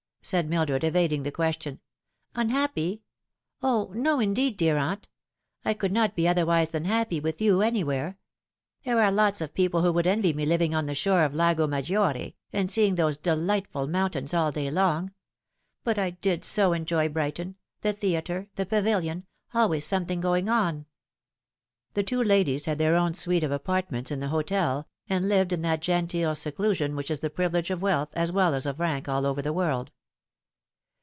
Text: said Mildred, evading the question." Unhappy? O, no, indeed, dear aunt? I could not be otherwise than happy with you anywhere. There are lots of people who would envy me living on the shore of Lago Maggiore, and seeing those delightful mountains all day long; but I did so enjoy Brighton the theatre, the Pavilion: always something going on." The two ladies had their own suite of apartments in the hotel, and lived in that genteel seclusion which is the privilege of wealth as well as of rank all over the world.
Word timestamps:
said 0.23 0.47
Mildred, 0.47 0.83
evading 0.83 1.23
the 1.23 1.31
question." 1.31 1.79
Unhappy? 2.35 3.01
O, 3.63 3.91
no, 3.95 4.19
indeed, 4.19 4.55
dear 4.55 4.77
aunt? 4.77 5.09
I 5.65 5.73
could 5.73 5.91
not 5.91 6.15
be 6.15 6.27
otherwise 6.27 6.69
than 6.69 6.85
happy 6.85 7.19
with 7.19 7.41
you 7.41 7.63
anywhere. 7.63 8.19
There 8.85 9.01
are 9.01 9.11
lots 9.11 9.41
of 9.41 9.55
people 9.55 9.81
who 9.81 9.91
would 9.93 10.05
envy 10.05 10.31
me 10.31 10.45
living 10.45 10.75
on 10.75 10.85
the 10.85 10.93
shore 10.93 11.23
of 11.23 11.33
Lago 11.33 11.65
Maggiore, 11.65 12.35
and 12.53 12.69
seeing 12.69 12.95
those 12.95 13.17
delightful 13.17 13.87
mountains 13.87 14.31
all 14.31 14.51
day 14.51 14.69
long; 14.69 15.11
but 15.83 15.97
I 15.97 16.11
did 16.11 16.45
so 16.45 16.71
enjoy 16.71 17.09
Brighton 17.09 17.55
the 17.81 17.91
theatre, 17.91 18.47
the 18.55 18.65
Pavilion: 18.67 19.25
always 19.55 19.87
something 19.87 20.21
going 20.21 20.47
on." 20.47 20.85
The 21.95 22.03
two 22.03 22.23
ladies 22.23 22.65
had 22.67 22.77
their 22.77 22.95
own 22.95 23.15
suite 23.15 23.43
of 23.43 23.51
apartments 23.51 24.11
in 24.11 24.19
the 24.19 24.27
hotel, 24.29 24.87
and 25.09 25.27
lived 25.27 25.51
in 25.51 25.63
that 25.63 25.81
genteel 25.81 26.35
seclusion 26.35 26.95
which 26.95 27.09
is 27.09 27.21
the 27.21 27.31
privilege 27.31 27.71
of 27.71 27.81
wealth 27.81 28.09
as 28.13 28.31
well 28.31 28.53
as 28.53 28.67
of 28.67 28.79
rank 28.79 29.09
all 29.09 29.25
over 29.25 29.41
the 29.41 29.51
world. 29.51 29.89